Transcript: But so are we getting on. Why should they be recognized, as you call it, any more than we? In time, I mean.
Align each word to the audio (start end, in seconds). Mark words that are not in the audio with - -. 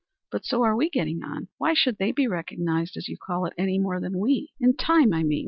But 0.31 0.45
so 0.47 0.63
are 0.63 0.75
we 0.75 0.89
getting 0.89 1.21
on. 1.21 1.49
Why 1.59 1.75
should 1.75 1.99
they 1.99 2.11
be 2.11 2.25
recognized, 2.25 2.97
as 2.97 3.07
you 3.07 3.17
call 3.23 3.45
it, 3.45 3.53
any 3.55 3.77
more 3.77 3.99
than 3.99 4.17
we? 4.19 4.49
In 4.59 4.75
time, 4.75 5.13
I 5.13 5.21
mean. 5.21 5.39